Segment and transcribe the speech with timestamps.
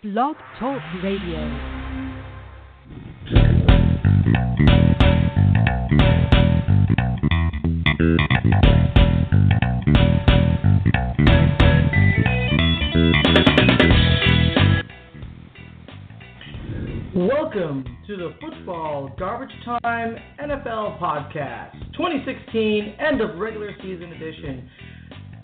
[0.00, 1.40] Blog Talk Radio.
[17.12, 24.70] Welcome to the Football Garbage Time NFL Podcast, 2016 end of regular season edition.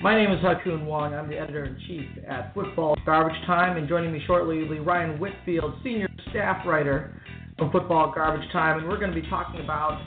[0.04, 1.14] My name is Ha Kung Wong.
[1.14, 4.78] I'm the editor in chief at Football Garbage Time, and joining me shortly will be
[4.78, 7.18] Ryan Whitfield, senior staff writer
[7.56, 9.98] from Football Garbage Time, and we're going to be talking about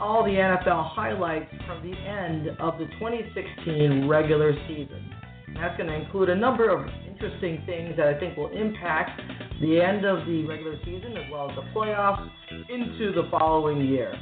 [0.00, 5.12] all the NFL highlights from the end of the 2016 regular season.
[5.60, 9.20] That's going to include a number of interesting things that I think will impact
[9.60, 12.30] the end of the regular season as well as the playoffs
[12.70, 14.14] into the following year,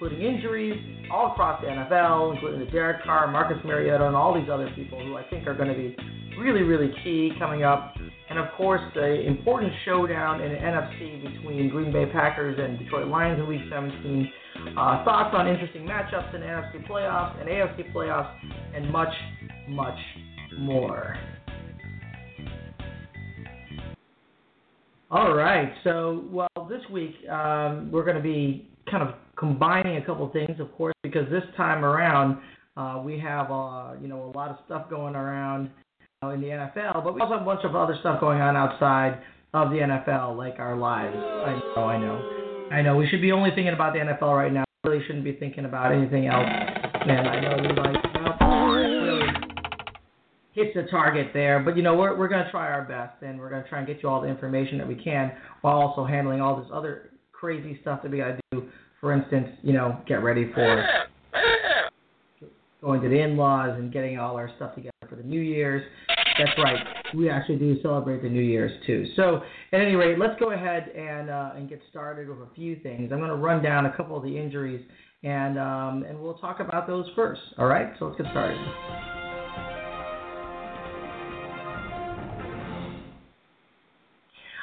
[0.00, 0.80] including injuries
[1.12, 4.98] all across the NFL, including the Derek Carr, Marcus Mariota, and all these other people
[5.04, 5.94] who I think are going to be
[6.38, 7.94] really, really key coming up.
[8.30, 13.08] And of course, the important showdown in the NFC between Green Bay Packers and Detroit
[13.08, 14.32] Lions in Week 17.
[14.70, 18.34] Uh, thoughts on interesting matchups in the NFC playoffs and AFC playoffs,
[18.74, 19.12] and much,
[19.68, 19.98] much
[20.58, 21.14] more.
[25.10, 25.72] All right.
[25.84, 30.60] So, well, this week um, we're going to be kind of combining a couple things,
[30.60, 32.38] of course, because this time around
[32.76, 35.70] uh, we have uh, you know a lot of stuff going around
[36.22, 38.56] uh, in the NFL, but we also have a bunch of other stuff going on
[38.56, 39.20] outside
[39.54, 41.16] of the NFL, like our lives.
[41.16, 42.96] I know, I know, I know.
[42.96, 44.64] We should be only thinking about the NFL right now.
[44.84, 46.46] We really shouldn't be thinking about anything else.
[46.46, 49.26] And I know you like really
[50.52, 53.50] hits the target there, but you know we're we're to try our best, and we're
[53.50, 56.56] to try and get you all the information that we can, while also handling all
[56.56, 57.09] this other
[57.40, 58.68] crazy stuff that we got to do.
[59.00, 60.84] For instance, you know, get ready for
[62.82, 65.82] going to the in-laws and getting all our stuff together for the New Year's.
[66.38, 66.78] That's right.
[67.14, 69.06] We actually do celebrate the New Year's too.
[69.16, 69.42] So,
[69.72, 73.10] at any rate, let's go ahead and uh, and get started with a few things.
[73.12, 74.84] I'm going to run down a couple of the injuries,
[75.22, 77.40] and um, and we'll talk about those first.
[77.58, 77.92] All right.
[77.98, 79.19] So let's get started.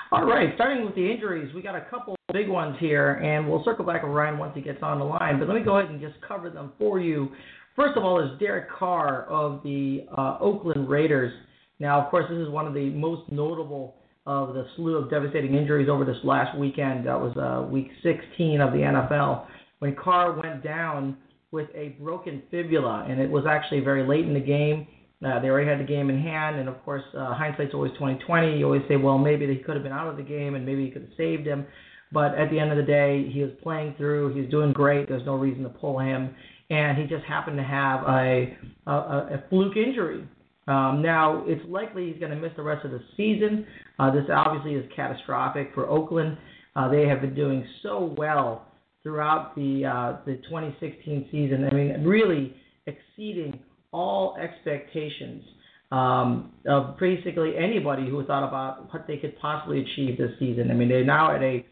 [0.10, 3.62] All right, starting with the injuries, we got a couple big ones here, and we'll
[3.66, 5.38] circle back with Ryan once he gets on the line.
[5.38, 7.28] But let me go ahead and just cover them for you.
[7.76, 11.34] First of all, is Derek Carr of the uh, Oakland Raiders.
[11.80, 15.56] Now, of course, this is one of the most notable of the slew of devastating
[15.56, 17.06] injuries over this last weekend.
[17.06, 19.46] That was uh, week 16 of the NFL
[19.80, 21.18] when Carr went down
[21.52, 24.88] with a broken fibula, and it was actually very late in the game.
[25.26, 28.58] Uh, they already had the game in hand, and of course, uh, hindsight's always 2020.
[28.58, 30.86] You always say, well, maybe he could have been out of the game, and maybe
[30.86, 31.66] he could have saved him.
[32.12, 34.34] But at the end of the day, he was playing through.
[34.36, 35.10] He was doing great.
[35.10, 36.36] There's no reason to pull him,
[36.70, 40.28] and he just happened to have a a, a fluke injury.
[40.68, 43.66] Um, now, it's likely he's going to miss the rest of the season.
[44.00, 46.38] Uh, this obviously is catastrophic for Oakland.
[46.76, 48.68] Uh, they have been doing so well
[49.02, 51.68] throughout the uh, the 2016 season.
[51.70, 52.56] I mean, really
[52.86, 53.60] exceeding
[53.92, 55.44] all expectations
[55.92, 60.70] um, of basically anybody who thought about what they could possibly achieve this season.
[60.70, 61.66] I mean, they're now at a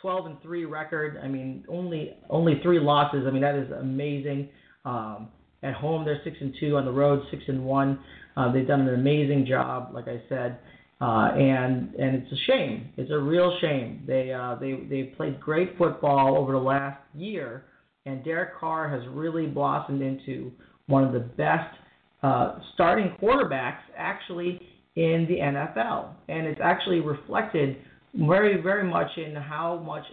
[0.00, 1.18] 12 and three record.
[1.22, 3.24] I mean, only only three losses.
[3.26, 4.48] I mean, that is amazing.
[4.84, 5.28] Um,
[5.62, 6.76] at home, they're six and two.
[6.76, 7.98] On the road, six and one.
[8.36, 10.58] Uh, they've done an amazing job, like I said,
[11.00, 12.90] uh, and and it's a shame.
[12.96, 14.04] It's a real shame.
[14.06, 17.64] They uh, they they played great football over the last year,
[18.04, 20.52] and Derek Carr has really blossomed into
[20.86, 21.74] one of the best
[22.22, 24.60] uh, starting quarterbacks actually
[24.96, 27.76] in the NFL, and it's actually reflected
[28.14, 30.04] very very much in how much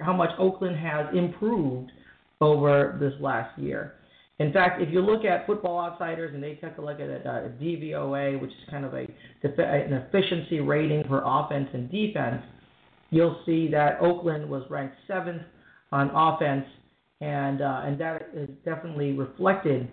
[0.00, 1.90] how much Oakland has improved
[2.40, 3.94] over this last year.
[4.38, 7.46] In fact, if you look at Football Outsiders and they take a look at a,
[7.46, 9.08] a DVOA, which is kind of a
[9.42, 12.42] an efficiency rating for offense and defense,
[13.10, 15.42] you'll see that Oakland was ranked seventh
[15.90, 16.64] on offense,
[17.20, 19.88] and uh, and that is definitely reflected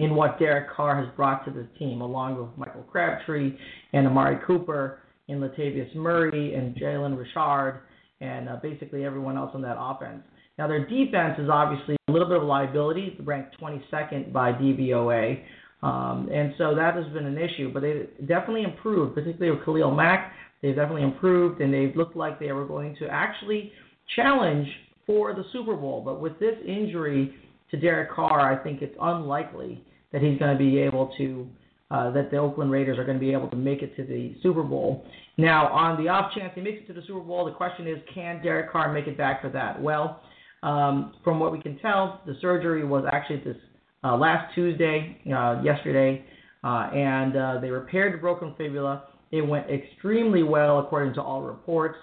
[0.00, 3.54] in what Derek Carr has brought to the team, along with Michael Crabtree
[3.92, 7.82] and Amari Cooper and Latavius Murray and Jalen Richard
[8.22, 10.22] and uh, basically everyone else on that offense.
[10.58, 15.42] Now their defense is obviously a little bit of a liability, ranked 22nd by DVOA,
[15.82, 17.72] um, and so that has been an issue.
[17.72, 20.32] But they definitely improved, particularly with Khalil Mack.
[20.62, 23.72] They've definitely improved, and they've looked like they were going to actually
[24.16, 24.66] challenge
[25.06, 26.02] for the Super Bowl.
[26.04, 27.34] But with this injury
[27.70, 31.48] to Derek Carr, I think it's unlikely that he's going to be able to.
[31.92, 34.36] Uh, that the Oakland Raiders are going to be able to make it to the
[34.44, 35.04] Super Bowl.
[35.36, 37.96] Now, on the off chance he makes it to the Super Bowl, the question is,
[38.14, 39.82] can Derek Carr make it back for that?
[39.82, 40.20] Well,
[40.62, 43.56] um, from what we can tell, the surgery was actually this
[44.04, 46.24] uh, last Tuesday, uh, yesterday,
[46.62, 49.04] uh, and uh, they repaired the broken fibula.
[49.32, 51.96] It went extremely well, according to all reports.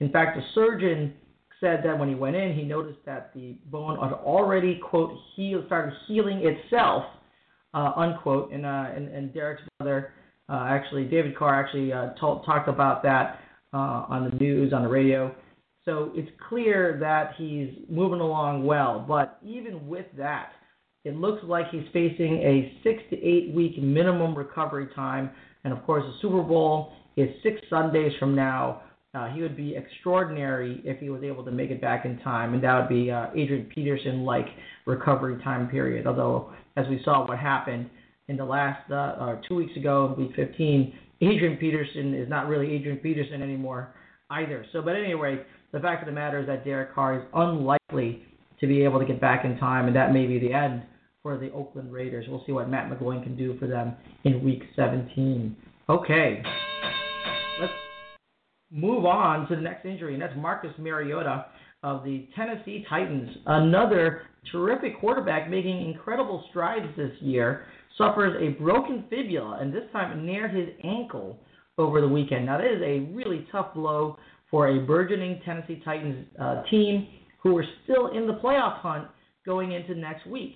[0.00, 1.14] In fact, the surgeon
[1.60, 5.66] said that when he went in, he noticed that the bone had already, quote, healed,
[5.66, 7.04] started healing itself,
[7.74, 8.52] uh, unquote.
[8.52, 10.12] And, uh, and, and Derek's brother,
[10.48, 13.40] uh, actually, David Carr, actually uh, told, talked about that
[13.72, 15.34] uh, on the news, on the radio.
[15.84, 19.04] So it's clear that he's moving along well.
[19.06, 20.52] But even with that,
[21.04, 25.30] it looks like he's facing a six to eight week minimum recovery time.
[25.64, 28.82] And of course, the Super Bowl is six Sundays from now.
[29.14, 32.52] Uh, he would be extraordinary if he was able to make it back in time,
[32.52, 34.46] and that would be uh, Adrian Peterson like
[34.86, 36.06] recovery time period.
[36.06, 37.88] Although, as we saw what happened
[38.28, 42.72] in the last uh, uh, two weeks ago, week 15, Adrian Peterson is not really
[42.72, 43.94] Adrian Peterson anymore
[44.30, 44.66] either.
[44.72, 48.22] So, but anyway, the fact of the matter is that Derek Carr is unlikely
[48.60, 50.82] to be able to get back in time, and that may be the end
[51.22, 52.26] for the Oakland Raiders.
[52.28, 53.94] We'll see what Matt McGloin can do for them
[54.24, 55.56] in Week 17.
[55.88, 56.42] Okay,
[57.60, 57.72] let's
[58.74, 61.46] move on to the next injury, and that's Marcus Mariota
[61.84, 63.30] of the Tennessee Titans.
[63.46, 67.66] Another terrific quarterback making incredible strides this year.
[67.96, 71.38] Suffers a broken fibula, and this time near his ankle
[71.78, 72.46] over the weekend.
[72.46, 74.18] Now, that is a really tough blow
[74.50, 77.06] for a burgeoning Tennessee Titans uh, team
[77.42, 79.06] who are still in the playoff hunt
[79.46, 80.54] going into next week.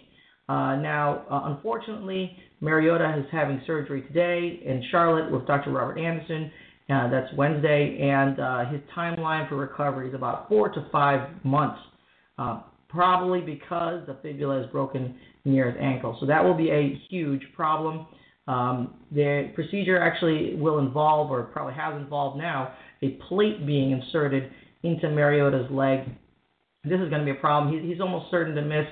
[0.48, 5.70] Uh, now, uh, unfortunately, Mariota is having surgery today in Charlotte with Dr.
[5.70, 6.50] Robert Anderson.
[6.90, 11.78] Uh, that's Wednesday, and uh, his timeline for recovery is about four to five months,
[12.38, 15.14] uh, probably because the fibula is broken
[15.44, 16.16] near his ankle.
[16.18, 18.06] So that will be a huge problem.
[18.46, 24.50] Um, the procedure actually will involve, or probably has involved now, a plate being inserted
[24.82, 26.00] into Mariota's leg.
[26.84, 27.78] This is going to be a problem.
[27.78, 28.86] He, he's almost certain to miss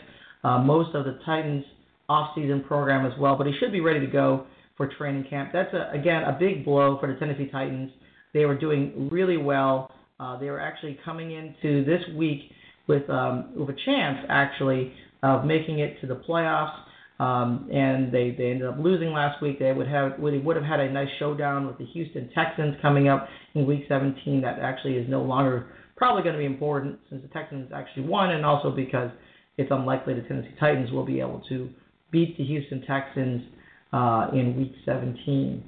[0.44, 1.64] uh, most of the Titans
[2.10, 4.46] off-season program as well, but he should be ready to go
[4.76, 5.50] for training camp.
[5.52, 7.90] That's a, again a big blow for the Tennessee Titans.
[8.34, 9.90] They were doing really well.
[10.18, 12.50] Uh, they were actually coming into this week
[12.86, 14.92] with um, with a chance actually
[15.22, 16.78] of making it to the playoffs.
[17.18, 19.58] Um, and they, they ended up losing last week.
[19.58, 23.08] They would have would, would have had a nice showdown with the Houston Texans coming
[23.08, 24.42] up in Week 17.
[24.42, 28.30] That actually is no longer probably going to be important since the Texans actually won,
[28.30, 29.10] and also because
[29.56, 31.70] it's unlikely the Tennessee Titans will be able to
[32.10, 33.42] beat the Houston Texans
[33.92, 35.62] uh, in Week 17.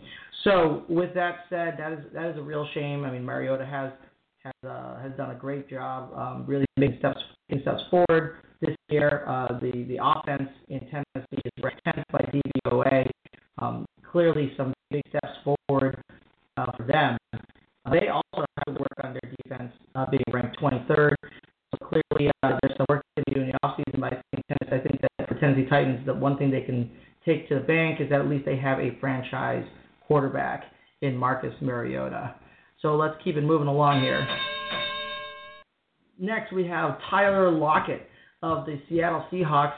[0.45, 3.05] So with that said, that is that is a real shame.
[3.05, 3.91] I mean, Mariota has
[4.45, 8.77] has uh, has done a great job, um, really making steps making steps forward this
[8.89, 9.25] year.
[9.29, 13.07] Uh, the the offense in Tennessee is ranked 10th by DVOA.
[13.59, 16.01] Um, clearly, some big steps forward
[16.57, 17.19] uh, for them.
[17.35, 21.15] Uh, they also have to work on their defense, uh, being ranked 23rd.
[21.71, 24.01] So clearly, uh, there's some work to be do in the offseason.
[24.01, 26.91] But I think, Tennessee, I think that for Tennessee Titans, the one thing they can
[28.01, 29.65] is that at least they have a franchise
[30.07, 30.65] quarterback
[31.03, 32.35] in Marcus Mariota.
[32.83, 34.27] So let's keep it moving along here.
[36.19, 38.09] Next, we have Tyler Lockett
[38.43, 39.75] of the Seattle Seahawks,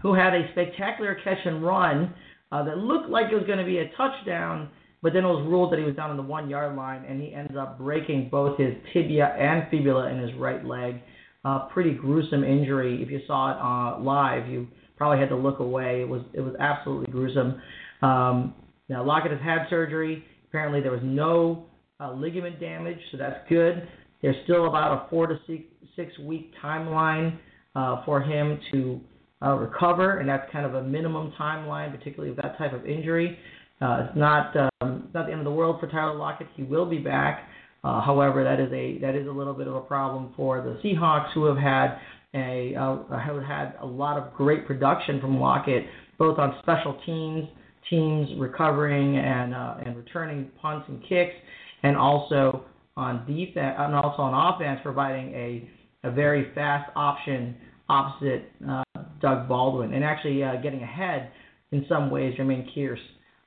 [0.00, 2.14] who had a spectacular catch and run
[2.50, 4.68] uh, that looked like it was going to be a touchdown,
[5.02, 7.20] but then it was ruled that he was down on the one yard line, and
[7.20, 11.00] he ends up breaking both his tibia and fibula in his right leg.
[11.44, 13.02] Uh, pretty gruesome injury.
[13.02, 14.68] If you saw it uh, live, you
[15.02, 16.00] probably had to look away.
[16.00, 17.60] It was it was absolutely gruesome.
[18.02, 18.54] Um,
[18.88, 20.24] now Lockett has had surgery.
[20.46, 21.64] Apparently there was no
[21.98, 23.88] uh, ligament damage, so that's good.
[24.22, 25.64] There's still about a four to six,
[25.96, 27.36] six week timeline
[27.74, 29.00] uh, for him to
[29.44, 33.36] uh, recover, and that's kind of a minimum timeline, particularly with that type of injury.
[33.80, 36.46] Uh, it's not um, not the end of the world for Tyler Lockett.
[36.54, 37.48] He will be back.
[37.82, 40.78] Uh, however, that is a that is a little bit of a problem for the
[40.88, 41.98] Seahawks, who have had
[42.34, 45.84] a uh, had a lot of great production from Lockett,
[46.18, 47.48] both on special teams,
[47.90, 51.34] teams recovering and uh, and returning punts and kicks,
[51.82, 52.64] and also
[52.96, 55.68] on defense and also on offense, providing a
[56.04, 57.54] a very fast option
[57.88, 58.82] opposite uh,
[59.20, 61.30] Doug Baldwin, and actually uh, getting ahead
[61.70, 62.96] in some ways Jermaine Kearse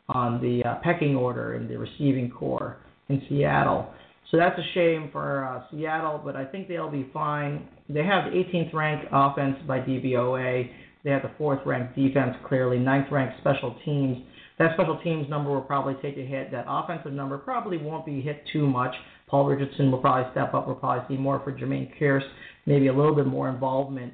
[0.10, 2.78] on the uh, pecking order in the receiving corps
[3.10, 3.90] in Seattle.
[4.32, 7.68] So that's a shame for uh, Seattle, but I think they'll be fine.
[7.88, 10.70] They have the 18th ranked offense by DVOA.
[11.04, 14.18] They have the fourth ranked defense clearly, ninth ranked special teams.
[14.58, 16.52] That special teams number will probably take a hit.
[16.52, 18.96] That offensive number probably won't be hit too much.
[19.28, 20.66] Paul Richardson will probably step up.
[20.66, 22.28] We'll probably see more for Jermaine Kearse,
[22.66, 24.14] maybe a little bit more involvement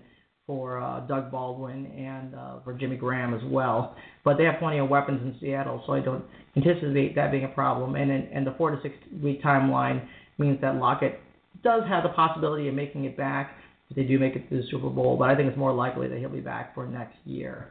[0.52, 3.96] for uh, Doug Baldwin and uh, for Jimmy Graham as well.
[4.26, 6.26] But they have plenty of weapons in Seattle, so I don't
[6.58, 7.96] anticipate that being a problem.
[7.96, 8.94] And and the four to six
[9.24, 10.06] week timeline
[10.38, 11.22] means that Lockett
[11.64, 13.56] does have the possibility of making it back
[13.90, 15.16] if they do make it to the Super Bowl.
[15.18, 17.70] But I think it's more likely that he'll be back for next year.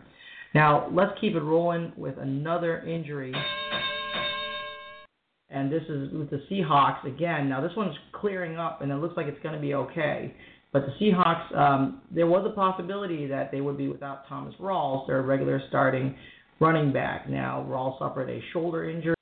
[0.54, 3.34] Now let's keep it rolling with another injury
[5.50, 7.48] and this is with the Seahawks again.
[7.48, 10.32] Now this one's clearing up, and it looks like it's going to be okay.
[10.72, 15.06] But the Seahawks, um, there was a possibility that they would be without Thomas Rawls,
[15.06, 16.14] their regular starting
[16.60, 17.28] running back.
[17.28, 19.16] Now Rawls suffered a shoulder injury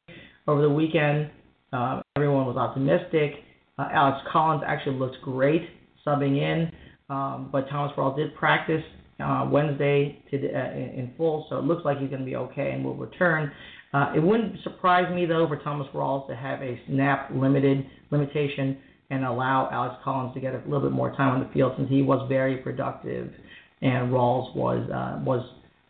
[0.46, 1.30] over the weekend.
[1.72, 3.44] Uh, everyone was optimistic.
[3.78, 5.62] Uh, Alex Collins actually looks great
[6.06, 6.70] subbing in,
[7.08, 8.82] um, but Thomas Rawls did practice
[9.20, 12.36] uh, Wednesday to, uh, in, in full, so it looks like he's going to be
[12.36, 13.52] okay and will return.
[13.92, 18.78] Uh, it wouldn't surprise me though for Thomas Rawls to have a snap limited limitation
[19.10, 21.88] and allow Alex Collins to get a little bit more time on the field since
[21.88, 23.32] he was very productive
[23.80, 25.44] and Rawls was uh, was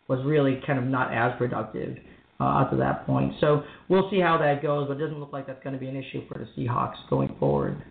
[0.07, 1.97] was really kind of not as productive
[2.39, 3.33] uh, up to that point.
[3.39, 5.87] So we'll see how that goes, but it doesn't look like that's going to be
[5.87, 7.81] an issue for the Seahawks going forward.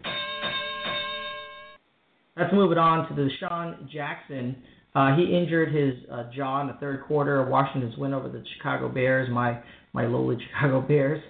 [2.37, 4.56] Let's move it on to the DeSean Jackson.
[4.94, 8.42] Uh, he injured his uh, jaw in the third quarter of Washington's win over the
[8.56, 9.61] Chicago Bears, my
[9.92, 11.23] my lowly Chicago Bears,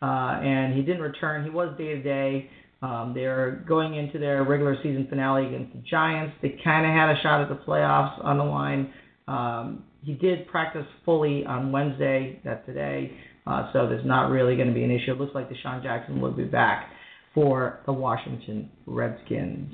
[0.00, 1.44] uh, and he didn't return.
[1.44, 2.50] He was day to day.
[2.82, 6.34] Um, they're going into their regular season finale against the Giants.
[6.42, 8.92] They kind of had a shot at the playoffs on the line.
[9.28, 14.66] Um, he did practice fully on Wednesday, that's today, uh, so there's not really going
[14.66, 15.12] to be an issue.
[15.12, 16.90] It looks like DeSean Jackson will be back
[17.34, 19.72] for the Washington Redskins.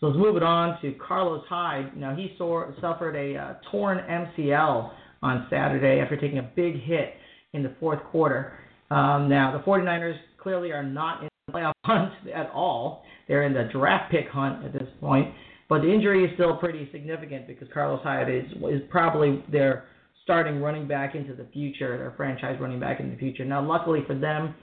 [0.00, 1.96] So let's move it on to Carlos Hyde.
[1.96, 4.90] Now he saw, suffered a uh, torn MCL
[5.22, 7.14] on Saturday after taking a big hit
[7.54, 8.58] in the fourth quarter.
[8.90, 13.04] Um, now, the 49ers clearly are not in the playoff hunt at all.
[13.28, 15.34] They're in the draft pick hunt at this point.
[15.68, 19.84] But the injury is still pretty significant because Carlos Hyde is, is probably their
[20.22, 23.44] starting running back into the future, their franchise running back in the future.
[23.44, 24.54] Now, luckily for them,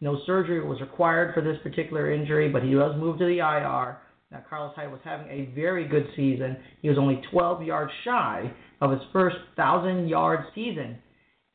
[0.00, 3.98] no surgery was required for this particular injury, but he was moved to the IR.
[4.30, 6.56] Now, Carlos Hyde was having a very good season.
[6.82, 10.98] He was only 12 yards shy of his first 1,000 yard season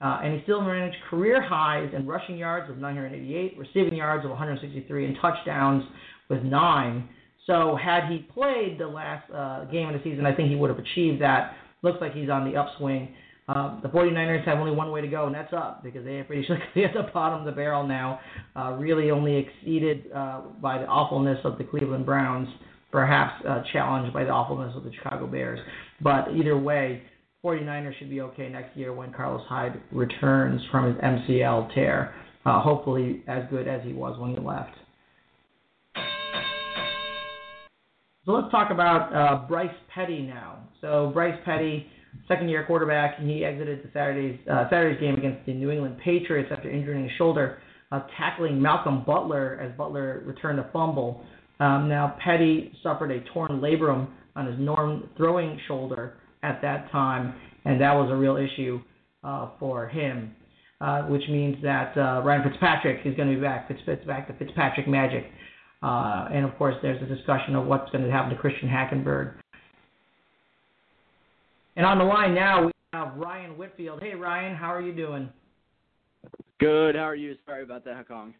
[0.02, 4.32] uh, and he still managed career highs in rushing yards of 988, receiving yards of
[4.32, 5.84] 163, and touchdowns
[6.30, 7.08] with nine.
[7.46, 10.70] So had he played the last uh, game of the season, I think he would
[10.70, 11.56] have achieved that.
[11.84, 13.14] Looks like he's on the upswing.
[13.48, 16.24] Uh, the 49ers have only one way to go, and that's up because they are
[16.24, 18.20] pretty sure they at the bottom of the barrel now.
[18.56, 22.48] Uh, really only exceeded uh, by the awfulness of the Cleveland Browns,
[22.92, 25.60] perhaps uh, challenged by the awfulness of the Chicago Bears.
[26.02, 27.04] But either way,
[27.44, 32.14] 49ers should be okay next year when Carlos Hyde returns from his MCL tear.
[32.46, 34.76] Uh, hopefully, as good as he was when he left.
[38.26, 40.60] So let's talk about uh, Bryce Petty now.
[40.82, 41.88] So Bryce Petty,
[42.28, 46.70] second-year quarterback, he exited the Saturday's uh, Saturday's game against the New England Patriots after
[46.70, 47.58] injuring his shoulder,
[47.92, 51.24] uh, tackling Malcolm Butler as Butler returned a fumble.
[51.60, 57.34] Um, now Petty suffered a torn labrum on his norm throwing shoulder at that time,
[57.66, 58.82] and that was a real issue
[59.24, 60.36] uh, for him.
[60.82, 63.68] Uh, which means that uh, Ryan Fitzpatrick is going to be back.
[63.68, 65.26] Fitz, Fitz back to Fitzpatrick magic.
[65.84, 69.36] Uh, and of course, there's a discussion of what's going to happen to Christian Hackenberg.
[71.76, 74.02] And on the line now, we have Ryan Whitfield.
[74.02, 75.30] Hey, Ryan, how are you doing?
[76.60, 76.96] Good.
[76.96, 77.36] How are you?
[77.46, 78.34] Sorry about that, Hong.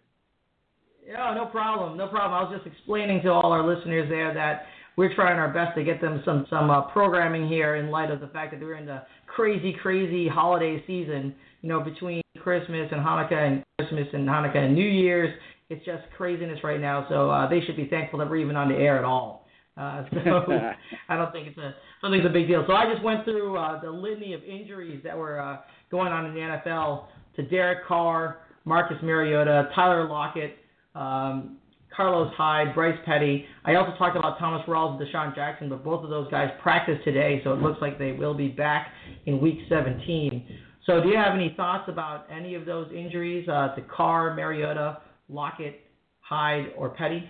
[1.08, 1.96] Yeah, no problem.
[1.96, 2.34] No problem.
[2.34, 4.64] I was just explaining to all our listeners there that
[4.98, 8.20] we're trying our best to get them some some uh, programming here in light of
[8.20, 11.34] the fact that we're in the crazy crazy holiday season.
[11.62, 15.34] You know, between Christmas and Hanukkah and Christmas and Hanukkah and New Year's,
[15.70, 17.06] it's just craziness right now.
[17.10, 19.46] So uh, they should be thankful that we're even on the air at all.
[19.78, 20.44] Uh, so
[21.10, 22.64] I don't think it's a I don't think it's a big deal.
[22.68, 25.58] So I just went through uh, the litany of injuries that were uh,
[25.90, 27.06] going on in the NFL
[27.38, 30.58] to Derek Carr, Marcus Mariota, Tyler Lockett,
[30.96, 31.58] um,
[32.02, 33.46] Carlos Hyde, Bryce Petty.
[33.64, 37.04] I also talked about Thomas Rawls and DeSean Jackson, but both of those guys practiced
[37.04, 38.88] today, so it looks like they will be back
[39.28, 40.44] in Week 17.
[40.88, 44.98] So, do you have any thoughts about any of those injuries uh, to Carr, Mariota,
[45.30, 45.82] Lockett,
[46.22, 47.30] Hyde, or Petty?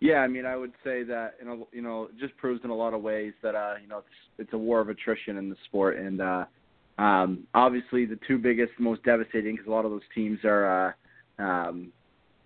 [0.00, 2.70] Yeah, I mean, I would say that you know, you know, it just proves in
[2.70, 4.08] a lot of ways that uh, you know it's
[4.40, 6.44] it's a war of attrition in the sport, and uh,
[6.98, 10.88] um, obviously the two biggest, most devastating, because a lot of those teams are.
[11.38, 11.92] Uh, um,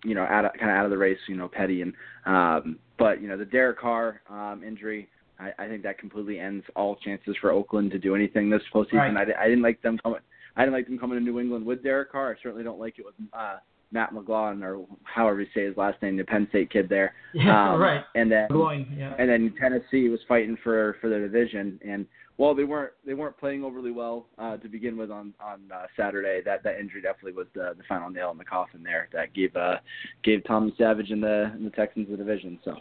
[0.04, 1.92] you know, out of, kind of out of the race, you know, Petty and
[2.26, 6.64] um, but you know the Derek Carr um, injury, I, I think that completely ends
[6.76, 9.14] all chances for Oakland to do anything this postseason.
[9.14, 9.28] Right.
[9.36, 10.20] I, I didn't like them coming.
[10.56, 12.32] I didn't like them coming to New England with Derek Carr.
[12.32, 13.58] I certainly don't like it with uh,
[13.92, 17.14] Matt McGloin or however you say his last name, the Penn State kid there.
[17.34, 18.02] Yeah, um, right.
[18.14, 19.14] And then McGloin, yeah.
[19.18, 22.06] and then Tennessee was fighting for for the division and
[22.38, 25.86] well, they weren't they weren't playing overly well uh, to begin with on on uh,
[25.96, 26.40] Saturday.
[26.44, 29.08] That that injury definitely was the the final nail in the coffin there.
[29.12, 29.76] That gave uh
[30.22, 32.58] gave Tommy Savage and the and the Texans the division.
[32.64, 32.76] So.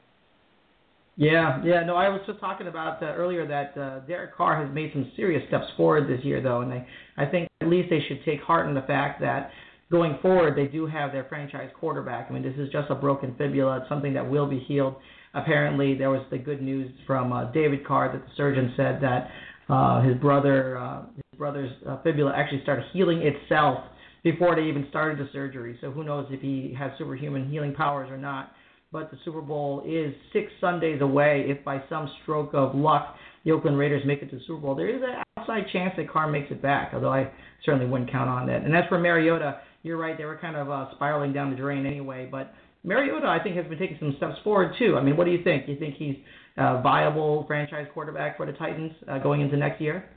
[1.20, 1.84] Yeah, yeah.
[1.84, 5.12] No, I was just talking about uh, earlier that uh, Derek Carr has made some
[5.16, 6.88] serious steps forward this year, though, and I,
[7.18, 9.50] I think at least they should take heart in the fact that
[9.90, 12.28] going forward they do have their franchise quarterback.
[12.30, 13.80] I mean, this is just a broken fibula.
[13.80, 14.98] It's something that will be healed.
[15.42, 19.30] Apparently, there was the good news from uh, David Carr that the surgeon said that
[19.70, 23.80] uh, his brother, uh, his brother's uh, fibula actually started healing itself
[24.24, 25.78] before they even started the surgery.
[25.82, 28.52] So who knows if he has superhuman healing powers or not
[28.92, 31.46] but the Super Bowl is six Sundays away.
[31.48, 34.76] If by some stroke of luck the Oakland Raiders make it to the Super Bowl,
[34.76, 37.32] there is an outside chance that Carr makes it back, although I
[37.66, 38.64] certainly wouldn't count on that.
[38.64, 41.86] And as for Mariota, you're right, they were kind of uh, spiraling down the drain
[41.86, 42.28] anyway.
[42.30, 42.54] But
[42.84, 44.96] Mariota, I think, has been taking some steps forward, too.
[44.98, 45.68] I mean, what do you think?
[45.68, 46.16] You think he's
[46.58, 50.10] a viable franchise quarterback for the Titans uh, going into next year?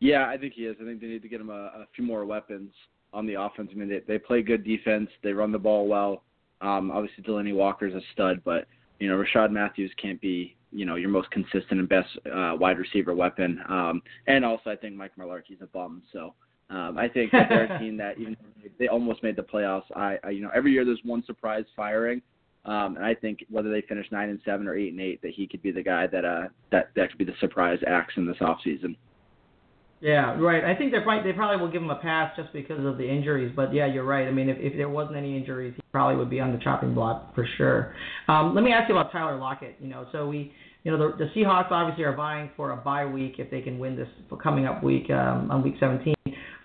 [0.00, 0.76] Yeah, I think he is.
[0.80, 2.70] I think they need to get him a, a few more weapons
[3.12, 3.70] on the offense.
[3.72, 6.22] I mean, they, they play good defense, they run the ball well.
[6.60, 8.66] Um, obviously, Delanie Walker's a stud, but
[8.98, 12.78] you know Rishard Matthews can't be you know your most consistent and best uh, wide
[12.78, 13.60] receiver weapon.
[13.68, 16.02] Um, and also, I think Mike Mularkey's a bum.
[16.12, 16.34] So
[16.70, 18.36] um, I think that they're a team that even
[18.78, 19.84] they almost made the playoffs.
[19.94, 22.22] I, I you know every year there's one surprise firing.
[22.64, 25.32] Um, and I think whether they finish nine and seven or eight and eight, that
[25.34, 28.26] he could be the guy that uh that that could be the surprise axe in
[28.26, 28.96] this off season.
[30.00, 30.64] Yeah, right.
[30.64, 33.08] I think they probably they probably will give him a pass just because of the
[33.08, 33.52] injuries.
[33.54, 34.28] But yeah, you're right.
[34.28, 36.94] I mean, if if there wasn't any injuries, he probably would be on the chopping
[36.94, 37.94] block for sure.
[38.28, 39.76] Um, let me ask you about Tyler Lockett.
[39.80, 40.52] You know, so we,
[40.84, 43.78] you know, the, the Seahawks obviously are vying for a bye week if they can
[43.78, 44.08] win this
[44.40, 46.14] coming up week um, on week 17.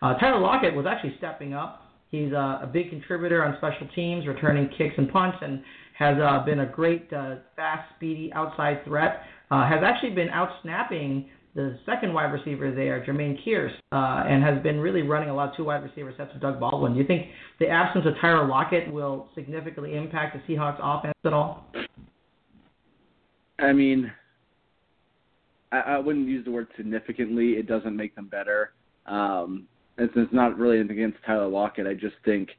[0.04, 1.82] Uh, Tyler Lockett was actually stepping up.
[2.10, 5.64] He's uh, a big contributor on special teams, returning kicks and punts, and
[5.98, 9.22] has uh, been a great, uh, fast, speedy outside threat.
[9.50, 14.44] Uh, has actually been out snapping the second wide receiver there, Jermaine Kearse, uh, and
[14.44, 16.94] has been really running a lot of two wide receiver sets with Doug Baldwin.
[16.94, 17.28] Do you think
[17.60, 21.72] the absence of Tyler Lockett will significantly impact the Seahawks offense at all?
[23.60, 24.12] I mean,
[25.72, 27.52] I, I wouldn't use the word significantly.
[27.52, 28.74] It doesn't make them better.
[29.06, 31.88] Um, it's, it's not really against Tyler Lockett.
[31.88, 32.50] I just think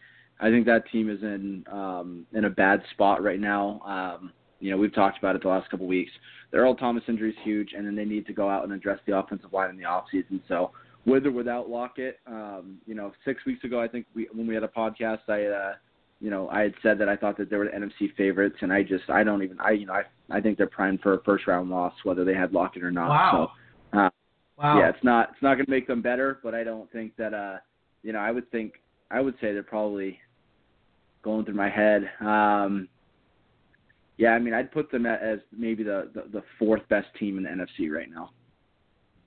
[0.41, 3.81] I think that team is in um, in a bad spot right now.
[3.81, 6.13] Um, you know, we've talked about it the last couple of weeks.
[6.51, 8.99] The Earl Thomas injury is huge, and then they need to go out and address
[9.07, 10.41] the offensive line in the offseason.
[10.49, 10.71] So,
[11.05, 14.55] with or without Lockett, um, you know, six weeks ago, I think we when we
[14.55, 15.75] had a podcast, I, uh,
[16.21, 18.73] you know, I had said that I thought that they were the NFC favorites, and
[18.73, 21.23] I just, I don't even, I, you know, I, I think they're primed for a
[21.23, 23.11] first round loss, whether they had Lockett or not.
[23.11, 23.31] Wow.
[23.33, 23.61] So,
[24.59, 24.79] wow.
[24.79, 27.35] Yeah, it's not, it's not going to make them better, but I don't think that,
[27.35, 27.57] uh,
[28.03, 28.75] you know, I would think,
[29.11, 30.19] I would say they're probably
[31.23, 32.11] going through my head.
[32.21, 32.89] Um,
[34.17, 37.45] yeah, I mean, I'd put them as maybe the, the, the fourth best team in
[37.45, 38.31] the NFC right now.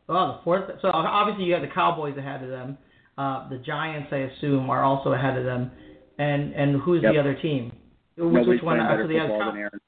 [0.09, 0.69] Oh, the fourth.
[0.81, 2.77] So obviously you have the Cowboys ahead of them.
[3.17, 5.71] Uh, the Giants, I assume, are also ahead of them.
[6.19, 7.13] And and who's yep.
[7.13, 7.71] the other team?
[8.15, 9.33] Nobody's Which one after the other?
[9.33, 9.79] Aaron.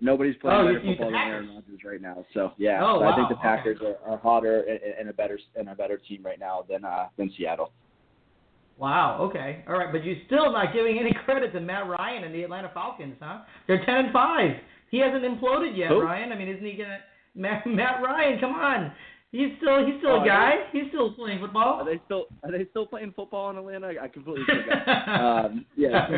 [0.00, 2.24] Nobody's playing Oh, better football than Aaron Rodgers right now.
[2.34, 3.94] So yeah, Oh, so I think the Packers okay.
[4.04, 7.06] are, are hotter and, and a better and a better team right now than uh,
[7.16, 7.72] than Seattle.
[8.78, 9.18] Wow.
[9.22, 9.64] Okay.
[9.66, 12.70] All right, but you're still not giving any credit to Matt Ryan and the Atlanta
[12.74, 13.40] Falcons, huh?
[13.66, 14.50] They're ten and five.
[14.90, 16.02] He hasn't imploded yet, Who?
[16.02, 16.32] Ryan.
[16.32, 16.98] I mean, isn't he gonna?
[17.34, 18.92] Matt, Matt Ryan, come on.
[19.32, 20.52] He's still he's still Oh, a guy.
[20.72, 21.80] He's still playing football.
[21.80, 23.92] Are they still are they still playing football in Atlanta?
[24.00, 25.08] I, completely forgot.
[25.46, 26.08] um, yeah,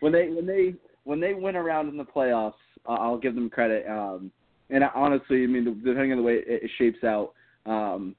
[0.00, 2.52] when they when they when they win around in the playoffs,
[2.86, 3.86] I'll give them credit.
[3.88, 4.30] Um,
[4.70, 7.32] and I, honestly, I mean, depending on the way it, it shapes out,
[7.66, 8.16] um,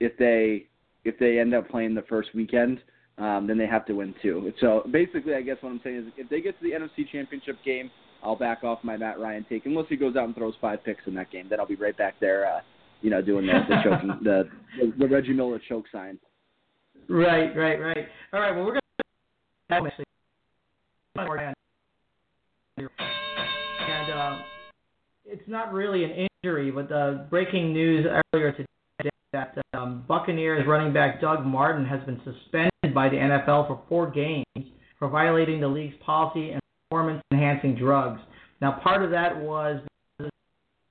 [0.00, 0.66] if they
[1.04, 2.80] if they end up playing the first weekend,
[3.18, 4.52] um, then they have to win too.
[4.60, 7.56] So basically, I guess what I'm saying is, if they get to the NFC Championship
[7.64, 7.90] game,
[8.22, 11.02] I'll back off my Matt Ryan take, unless he goes out and throws five picks
[11.06, 11.46] in that game.
[11.48, 12.60] Then I'll be right back there, uh,
[13.00, 14.48] you know, doing the the choking the
[14.80, 16.18] the, the Reggie Miller choke sign.
[17.08, 18.08] Right, right, right.
[18.32, 18.54] All right.
[18.54, 18.78] Well, we're
[22.78, 23.11] gonna
[25.32, 30.92] it's not really an injury, but the breaking news earlier today that um, Buccaneers running
[30.92, 34.44] back Doug Martin has been suspended by the NFL for four games
[34.98, 38.20] for violating the league's policy and performance-enhancing drugs.
[38.60, 39.80] Now, part of that was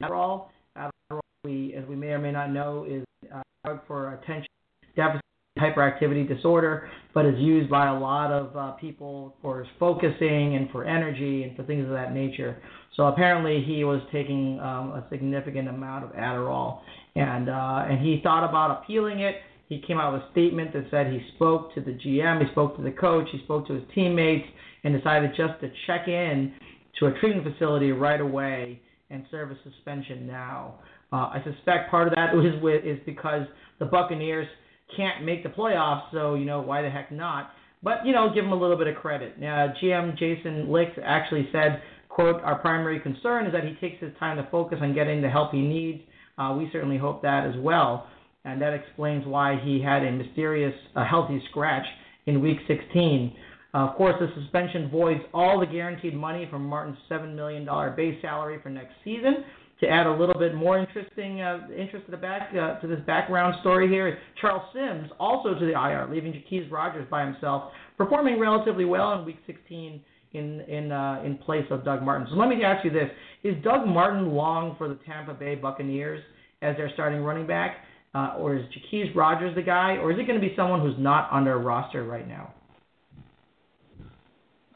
[0.01, 0.47] Adderall.
[0.75, 4.47] Adderall, we, as we may or may not know, is a drug for attention
[4.95, 5.21] deficit
[5.62, 10.86] hyperactivity disorder, but is used by a lot of uh, people for focusing and for
[10.86, 12.58] energy and for things of that nature.
[12.95, 16.80] So apparently he was taking um, a significant amount of Adderall,
[17.15, 19.36] and uh, and he thought about appealing it.
[19.67, 22.76] He came out with a statement that said he spoke to the GM, he spoke
[22.76, 24.45] to the coach, he spoke to his teammates,
[24.84, 26.54] and decided just to check in
[27.00, 30.76] to a treatment facility right away and serve a suspension now.
[31.13, 33.47] Uh, I suspect part of that is with is because
[33.80, 34.47] the Buccaneers
[34.95, 37.51] can't make the playoffs, so you know why the heck not?
[37.84, 39.34] But you know, give him a little bit of credit.
[39.38, 44.12] Uh, GM Jason Licht actually said quote, our primary concern is that he takes his
[44.19, 46.01] time to focus on getting the help he needs.
[46.38, 48.08] Uh, we certainly hope that as well.
[48.43, 51.86] And that explains why he had a mysterious, uh, healthy scratch
[52.25, 53.36] in week 16.
[53.73, 58.21] Uh, of course, the suspension voids all the guaranteed money from Martin's $7 million base
[58.21, 59.45] salary for next season.
[59.81, 62.99] To add a little bit more interesting uh, interest to the back uh, to this
[63.07, 68.39] background story here, Charles Sims also to the IR, leaving Jacquizz Rodgers by himself, performing
[68.39, 69.99] relatively well in Week 16
[70.33, 72.27] in in uh, in place of Doug Martin.
[72.29, 73.09] So let me ask you this:
[73.43, 76.21] Is Doug Martin long for the Tampa Bay Buccaneers
[76.61, 77.77] as their starting running back,
[78.13, 80.99] uh, or is Jacquizz Rodgers the guy, or is it going to be someone who's
[80.99, 82.53] not on their roster right now?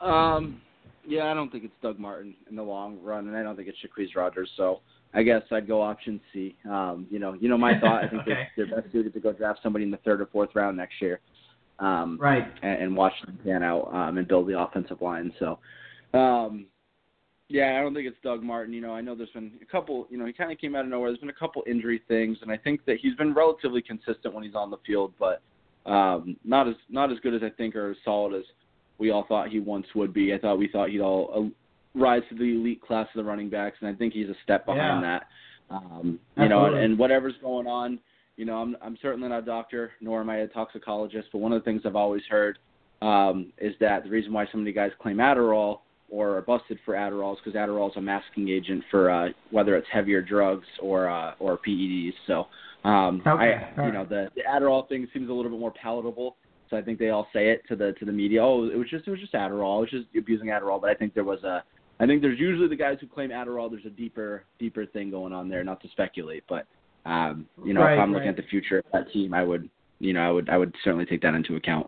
[0.01, 0.61] Um,
[1.07, 3.67] yeah, I don't think it's Doug Martin in the long run, and I don't think
[3.67, 4.49] it's Jacquizz Rodgers.
[4.57, 4.79] So
[5.15, 6.57] I guess I'd go option C.
[6.69, 8.03] Um, you know, you know my thought.
[8.03, 8.47] I think okay.
[8.55, 11.01] they're, they're best suited to go draft somebody in the third or fourth round next
[11.01, 11.21] year.
[11.79, 12.45] Um, right.
[12.61, 15.33] And, and watch them pan out um, and build the offensive line.
[15.39, 15.59] So,
[16.13, 16.67] um,
[17.47, 18.73] yeah, I don't think it's Doug Martin.
[18.73, 20.07] You know, I know there's been a couple.
[20.09, 21.11] You know, he kind of came out of nowhere.
[21.11, 24.43] There's been a couple injury things, and I think that he's been relatively consistent when
[24.43, 25.41] he's on the field, but
[25.85, 28.45] um, not as not as good as I think or as solid as
[28.97, 30.33] we all thought he once would be.
[30.33, 31.51] I thought we thought he'd all
[31.95, 34.65] rise to the elite class of the running backs, and I think he's a step
[34.65, 35.19] behind yeah.
[35.19, 35.27] that.
[35.69, 37.99] Um, you know, and, whatever's going on,
[38.37, 41.53] you know, I'm I'm certainly not a doctor, nor am I a toxicologist, but one
[41.53, 42.59] of the things I've always heard
[43.01, 45.79] um, is that the reason why so many guys claim Adderall
[46.09, 49.75] or are busted for Adderall is because Adderall is a masking agent for uh, whether
[49.75, 52.13] it's heavier drugs or uh, or PEDs.
[52.27, 52.47] So,
[52.87, 53.67] um, okay.
[53.77, 56.35] I, you know, the, the Adderall thing seems a little bit more palatable.
[56.69, 58.43] So I think they all say it to the to the media.
[58.43, 59.77] Oh, it was just it was just Adderall.
[59.77, 60.81] It was just abusing Adderall.
[60.81, 61.63] But I think there was a
[61.99, 63.69] I think there's usually the guys who claim Adderall.
[63.69, 65.63] There's a deeper, deeper thing going on there.
[65.63, 66.67] Not to speculate, but
[67.05, 68.17] um, you know, right, if I'm right.
[68.17, 70.73] looking at the future of that team, I would, you know, I would, I would
[70.83, 71.87] certainly take that into account.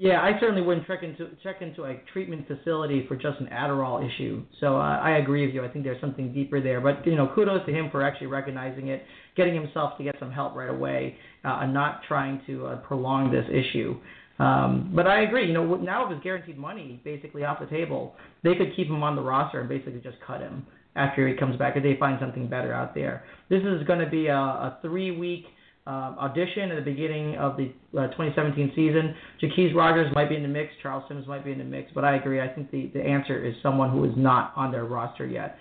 [0.00, 4.06] Yeah, I certainly wouldn't check into check into a treatment facility for just an Adderall
[4.06, 4.44] issue.
[4.60, 5.64] So uh, I agree with you.
[5.64, 6.80] I think there's something deeper there.
[6.80, 9.02] But you know, kudos to him for actually recognizing it,
[9.36, 13.32] getting himself to get some help right away, uh, and not trying to uh, prolong
[13.32, 13.98] this issue.
[14.38, 15.46] Um, but I agree.
[15.46, 19.02] You know, now with his guaranteed money basically off the table, they could keep him
[19.02, 22.18] on the roster and basically just cut him after he comes back if they find
[22.20, 23.24] something better out there.
[23.48, 25.44] This is going to be a, a three-week
[25.86, 29.14] uh, audition at the beginning of the uh, 2017 season.
[29.42, 30.70] Jacquizz Rodgers might be in the mix.
[30.82, 31.90] Charles Sims might be in the mix.
[31.94, 32.40] But I agree.
[32.40, 35.56] I think the, the answer is someone who is not on their roster yet.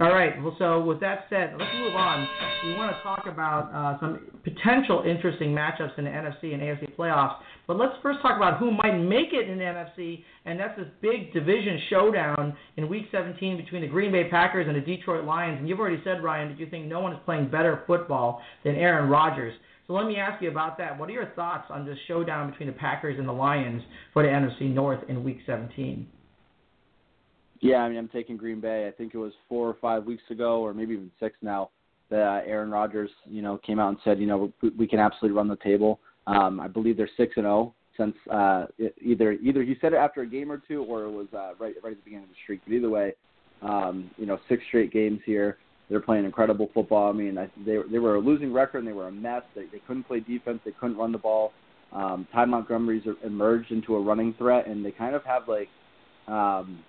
[0.00, 0.42] All right.
[0.42, 2.26] Well, so with that said, let's move on.
[2.64, 6.96] We want to talk about uh, some potential interesting matchups in the NFC and AFC
[6.96, 7.36] playoffs.
[7.66, 10.88] But let's first talk about who might make it in the NFC, and that's this
[11.02, 15.58] big division showdown in Week 17 between the Green Bay Packers and the Detroit Lions.
[15.58, 18.76] And you've already said, Ryan, that you think no one is playing better football than
[18.76, 19.52] Aaron Rodgers.
[19.86, 20.98] So let me ask you about that.
[20.98, 23.82] What are your thoughts on this showdown between the Packers and the Lions
[24.14, 26.06] for the NFC North in Week 17?
[27.62, 28.88] Yeah, I mean, I'm taking Green Bay.
[28.88, 31.70] I think it was four or five weeks ago, or maybe even six now,
[32.10, 34.98] that uh, Aaron Rodgers, you know, came out and said, you know, we, we can
[34.98, 36.00] absolutely run the table.
[36.26, 38.66] Um, I believe they're six and zero since uh,
[39.00, 41.74] either either he said it after a game or two, or it was uh, right
[41.82, 42.60] right at the beginning of the streak.
[42.66, 43.14] But either way,
[43.62, 45.58] um, you know, six straight games here.
[45.88, 47.10] They're playing incredible football.
[47.10, 49.42] I mean, I, they they were a losing record and they were a mess.
[49.54, 50.60] They they couldn't play defense.
[50.64, 51.52] They couldn't run the ball.
[51.92, 55.68] Um, Ty Montgomery's emerged into a running threat, and they kind of have like,
[56.26, 56.80] um,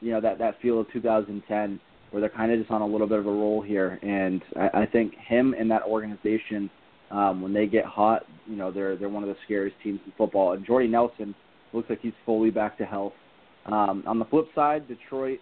[0.00, 1.80] you know, that that feel of 2010
[2.10, 3.98] where they're kind of just on a little bit of a roll here.
[4.02, 6.70] And I, I think him and that organization
[7.10, 10.12] um, when they get hot, you know, they're they're one of the scariest teams in
[10.16, 10.52] football.
[10.52, 11.34] And Jordy Nelson
[11.72, 13.12] looks like he's fully back to health.
[13.66, 15.40] Um, on the flip side, Detroit,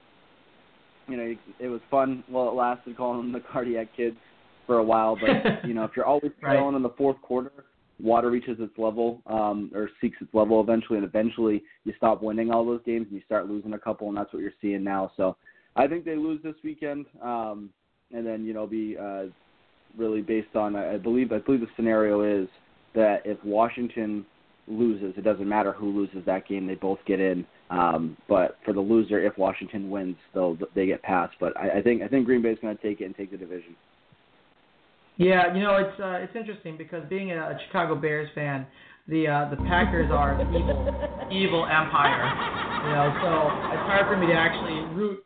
[1.08, 4.16] you know, it, it was fun while it lasted, calling them the cardiac kids
[4.66, 5.16] for a while.
[5.16, 6.52] But you know, if you're always Right.
[6.56, 7.52] trailing in the fourth quarter,
[8.00, 12.50] water reaches its level um, or seeks its level eventually, and eventually you stop winning
[12.50, 15.12] all those games and you start losing a couple, and that's what you're seeing now.
[15.16, 15.36] So
[15.76, 17.70] I think they lose this weekend, um,
[18.12, 19.24] and then you know be uh,
[19.96, 22.48] really based on I believe I believe the scenario is
[22.94, 24.24] that if Washington
[24.66, 27.44] loses, it doesn't matter who loses that game, they both get in.
[27.70, 31.34] Um, but for the loser, if Washington wins, they'll they get past.
[31.40, 33.30] But I, I think I think Green Bay is going to take it and take
[33.30, 33.74] the division.
[35.16, 38.66] Yeah, you know it's uh, it's interesting because being a, Chicago Bears fan,
[39.06, 42.26] the uh, the Packers are an evil evil empire.
[42.84, 43.30] You know, so
[43.72, 45.24] it's hard for me to actually root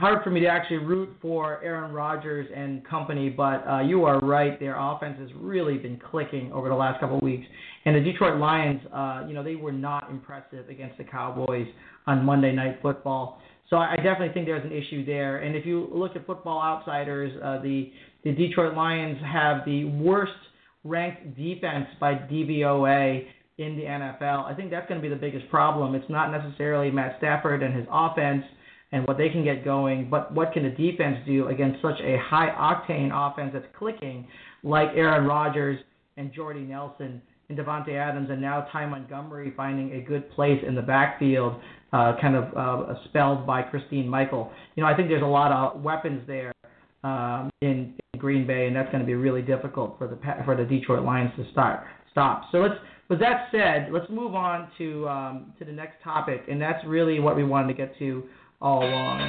[0.00, 3.28] hard for me to actually root for Aaron Rodgers and company.
[3.28, 7.18] But uh, you are right, their offense has really been clicking over the last couple
[7.18, 7.46] of weeks.
[7.84, 11.66] And the Detroit Lions, uh, you know, they were not impressive against the Cowboys
[12.06, 13.42] on Monday Night Football.
[13.70, 15.38] So I definitely think there's an issue there.
[15.38, 17.92] And if you look at Football Outsiders, uh, the
[18.24, 20.32] the Detroit Lions have the worst
[20.84, 23.26] ranked defense by DVOA
[23.58, 24.44] in the NFL.
[24.44, 25.94] I think that's going to be the biggest problem.
[25.94, 28.44] It's not necessarily Matt Stafford and his offense.
[28.92, 32.18] and what they can get going, but what can the defense do against such a
[32.18, 34.26] high octane offense that's clicking
[34.64, 35.78] like Aaron Rodgers
[36.16, 40.74] and Jordy Nelson and Davante Adams and now Ty Montgomery finding a good place in
[40.74, 41.54] the backfield,
[41.92, 44.52] uh, kind of uh, spelled by Christine Michael.
[44.76, 46.52] You know, I think there's a lot of weapons there
[47.02, 50.56] um, in, in Green Bay, and that's going to be really difficult for the for
[50.56, 52.44] the Detroit Lions to start stop.
[52.52, 52.74] So let's.
[53.08, 57.18] With that said, let's move on to um, to the next topic, and that's really
[57.18, 58.22] what we wanted to get to
[58.60, 59.28] all along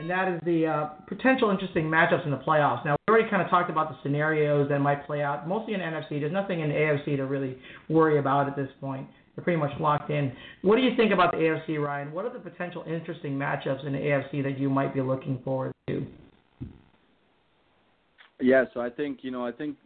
[0.00, 2.82] and that is the uh, potential interesting matchups in the playoffs.
[2.86, 5.80] Now, we already kind of talked about the scenarios that might play out, mostly in
[5.80, 6.20] NFC.
[6.20, 7.58] There's nothing in AFC to really
[7.90, 9.06] worry about at this point.
[9.36, 10.32] They're pretty much locked in.
[10.62, 12.12] What do you think about the AFC, Ryan?
[12.12, 15.72] What are the potential interesting matchups in the AFC that you might be looking forward
[15.88, 16.06] to?
[18.40, 19.76] Yeah, so I think you know, I think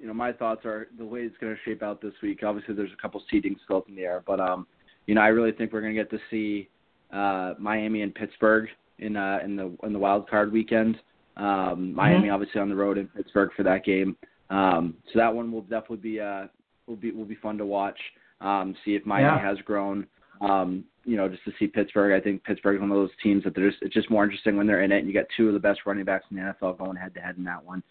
[0.00, 2.40] you know, my thoughts are the way it's going to shape out this week.
[2.42, 4.66] Obviously, there's a couple seedings still up in the air, but um,
[5.06, 6.70] you know, I really think we're going to get to see
[7.12, 8.66] uh, Miami and Pittsburgh
[9.00, 10.96] in uh, in the in the wild card weekend.
[11.36, 12.34] Um, Miami mm-hmm.
[12.34, 14.16] obviously on the road in Pittsburgh for that game.
[14.50, 16.46] Um, so that one will definitely be uh,
[16.86, 17.98] will be will be fun to watch.
[18.40, 19.48] Um, see if Miami yeah.
[19.48, 20.06] has grown.
[20.40, 22.18] Um, you know, just to see Pittsburgh.
[22.18, 24.56] I think Pittsburgh is one of those teams that they're just it's just more interesting
[24.56, 24.98] when they're in it.
[24.98, 27.20] And you got two of the best running backs in the NFL going head to
[27.20, 27.82] head in that one.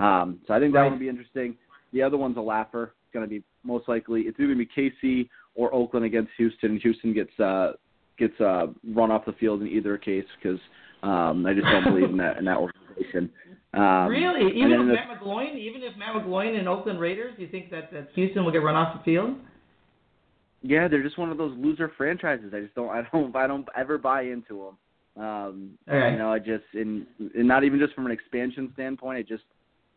[0.00, 0.90] Um, so I think that right.
[0.90, 1.56] will be interesting.
[1.92, 2.94] The other one's a laugher.
[3.04, 6.30] It's going to be most likely it's either going to be KC or Oakland against
[6.36, 6.78] Houston.
[6.78, 7.72] Houston gets uh,
[8.18, 10.58] gets uh, run off the field in either case because
[11.02, 13.30] um, I just don't believe in that in that organization.
[13.74, 17.48] Um, really, even if Matt McGloin, even if Matt McGloin and Oakland Raiders, do you
[17.48, 19.36] think that, that Houston will get run off the field?
[20.62, 22.52] Yeah, they're just one of those loser franchises.
[22.54, 24.72] I just don't, I don't, I don't ever buy into
[25.16, 25.24] them.
[25.24, 26.12] Um, okay.
[26.12, 29.18] You know, I just, and, and not even just from an expansion standpoint.
[29.18, 29.44] I just,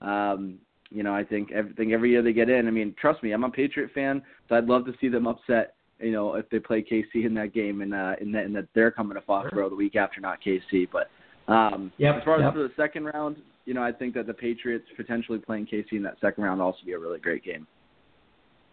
[0.02, 2.68] um, you know, I think everything every year they get in.
[2.68, 5.76] I mean, trust me, I'm a Patriot fan, so I'd love to see them upset
[6.02, 8.68] you know, if they play KC in that game and uh, in that and that
[8.74, 10.88] they're coming to Foxborough the week after, not KC.
[10.92, 11.10] But
[11.52, 12.54] um, yep, as far as yep.
[12.54, 16.04] for the second round, you know, I think that the Patriots potentially playing KC in
[16.04, 17.68] that second round also be a really great game.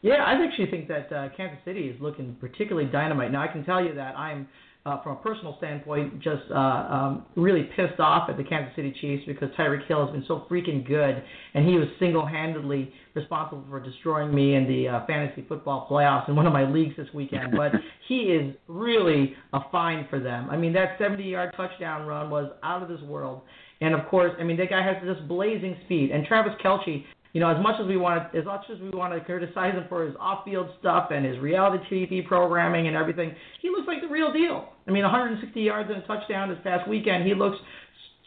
[0.01, 3.33] Yeah, I actually think that uh, Kansas City is looking particularly dynamite.
[3.33, 4.47] Now, I can tell you that I'm
[4.89, 8.95] uh, from a personal standpoint, just uh, um, really pissed off at the Kansas City
[9.01, 11.23] Chiefs because Tyreek Hill has been so freaking good,
[11.55, 16.37] and he was single-handedly responsible for destroying me in the uh, fantasy football playoffs in
[16.37, 17.55] one of my leagues this weekend.
[17.55, 17.73] But
[18.09, 20.49] he is really a find for them.
[20.51, 23.43] I mean, that 70-yard touchdown run was out of this world.
[23.81, 26.11] And of course, I mean, that guy has this blazing speed.
[26.11, 28.91] And Travis Kelce you know, as much as we want to, as much as we
[28.91, 33.35] want to criticize him for his off-field stuff and his reality TV programming and everything,
[33.61, 34.71] he looks like the real deal.
[34.87, 37.27] I mean, 160 yards and a touchdown this past weekend.
[37.27, 37.59] He looks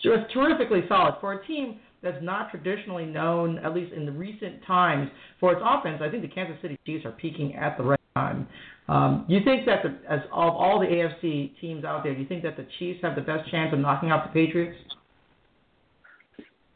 [0.03, 4.63] just terrifically solid for a team that's not traditionally known, at least in the recent
[4.65, 5.09] times,
[5.39, 6.01] for its offense.
[6.03, 8.47] I think the Kansas City Chiefs are peaking at the right time.
[8.87, 12.27] Um, you think that, the, as of all the AFC teams out there, do you
[12.27, 14.77] think that the Chiefs have the best chance of knocking out the Patriots?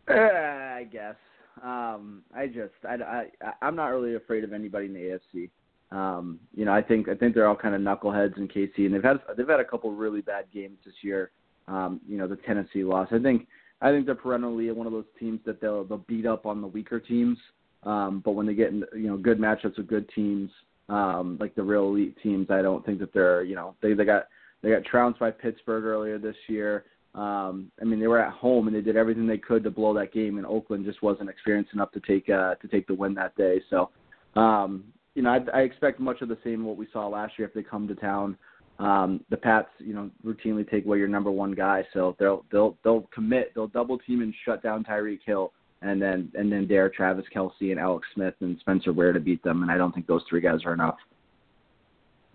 [0.07, 1.15] Uh, I guess.
[1.63, 2.95] Um, I just I,
[3.41, 5.49] I I'm not really afraid of anybody in the AFC.
[5.91, 8.93] Um, you know, I think I think they're all kind of knuckleheads in KC, and
[8.93, 11.31] they've had they've had a couple really bad games this year.
[11.67, 13.07] Um, you know, the Tennessee loss.
[13.11, 13.47] I think
[13.81, 16.67] I think they're perennially one of those teams that they'll they'll beat up on the
[16.67, 17.37] weaker teams.
[17.83, 20.49] Um, but when they get in, you know good matchups with good teams,
[20.89, 24.05] um, like the real elite teams, I don't think that they're you know they they
[24.05, 24.27] got
[24.61, 26.85] they got trounced by Pittsburgh earlier this year.
[27.15, 29.93] Um, I mean, they were at home and they did everything they could to blow
[29.93, 33.13] that game, and Oakland just wasn't experienced enough to take uh, to take the win
[33.13, 33.61] that day.
[33.69, 33.89] So,
[34.35, 34.83] um,
[35.15, 37.53] you know, I, I expect much of the same what we saw last year if
[37.53, 38.37] they come to town.
[38.79, 42.77] Um, the Pats, you know, routinely take away your number one guy, so they'll they'll
[42.83, 46.89] they'll commit, they'll double team and shut down Tyreek Hill, and then and then dare
[46.89, 50.07] Travis Kelce and Alex Smith and Spencer Ware to beat them, and I don't think
[50.07, 50.97] those three guys are enough.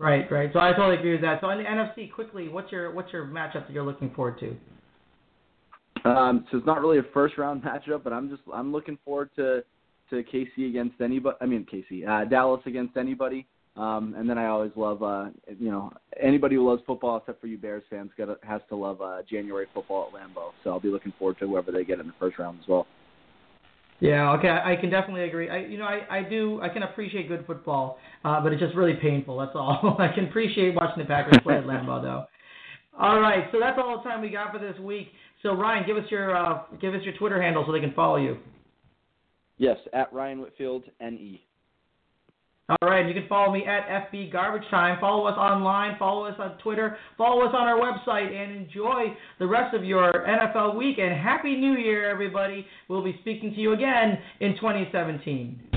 [0.01, 0.49] Right, right.
[0.51, 1.41] So I totally agree with that.
[1.41, 6.09] So in the NFC, quickly, what's your what's your matchup that you're looking forward to?
[6.09, 9.29] Um, so it's not really a first round matchup, but I'm just I'm looking forward
[9.35, 9.63] to
[10.09, 11.37] to KC against anybody.
[11.39, 13.45] I mean KC, uh, Dallas against anybody.
[13.77, 17.47] Um, and then I always love, uh, you know, anybody who loves football except for
[17.47, 20.49] you Bears fans got has to love uh, January football at Lambeau.
[20.63, 22.87] So I'll be looking forward to whoever they get in the first round as well.
[24.01, 25.47] Yeah, okay, I can definitely agree.
[25.47, 28.75] I, you know, I, I do, I can appreciate good football, uh, but it's just
[28.75, 29.37] really painful.
[29.37, 29.95] That's all.
[29.99, 32.25] I can appreciate watching the Packers play at Lambeau, though.
[32.99, 35.09] All right, so that's all the time we got for this week.
[35.43, 38.17] So Ryan, give us your uh, give us your Twitter handle so they can follow
[38.17, 38.37] you.
[39.57, 41.45] Yes, at Ryan Whitfield NE.
[42.69, 44.97] All right, you can follow me at FB Garbage Time.
[45.01, 49.05] Follow us online, follow us on Twitter, follow us on our website, and enjoy
[49.39, 50.97] the rest of your NFL week.
[50.97, 52.65] And Happy New Year, everybody.
[52.87, 55.70] We'll be speaking to you again in 2017.